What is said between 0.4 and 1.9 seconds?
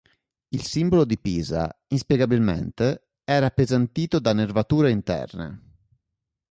Il simbolo di Pisa,